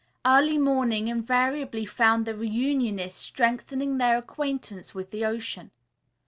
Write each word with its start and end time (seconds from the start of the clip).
Early 0.25 0.57
morning 0.57 1.09
invariably 1.09 1.85
found 1.85 2.25
the 2.25 2.33
reunionists 2.33 3.19
strengthening 3.19 3.99
their 3.99 4.17
acquaintance 4.17 4.95
with 4.95 5.11
the 5.11 5.23
ocean. 5.23 5.69